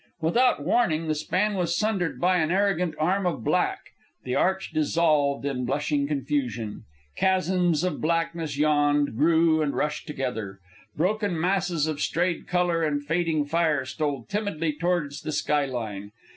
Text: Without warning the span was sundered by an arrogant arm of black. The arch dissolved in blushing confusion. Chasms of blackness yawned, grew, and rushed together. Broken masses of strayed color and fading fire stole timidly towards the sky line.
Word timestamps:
Without 0.19 0.65
warning 0.65 1.07
the 1.07 1.13
span 1.13 1.53
was 1.53 1.77
sundered 1.77 2.19
by 2.19 2.37
an 2.37 2.49
arrogant 2.49 2.95
arm 2.97 3.27
of 3.27 3.43
black. 3.43 3.91
The 4.23 4.33
arch 4.33 4.71
dissolved 4.73 5.45
in 5.45 5.63
blushing 5.63 6.07
confusion. 6.07 6.85
Chasms 7.15 7.83
of 7.83 8.01
blackness 8.01 8.57
yawned, 8.57 9.15
grew, 9.15 9.61
and 9.61 9.75
rushed 9.75 10.07
together. 10.07 10.57
Broken 10.97 11.39
masses 11.39 11.85
of 11.85 12.01
strayed 12.01 12.47
color 12.47 12.81
and 12.81 13.05
fading 13.05 13.45
fire 13.45 13.85
stole 13.85 14.23
timidly 14.25 14.73
towards 14.75 15.21
the 15.21 15.31
sky 15.31 15.65
line. 15.67 16.11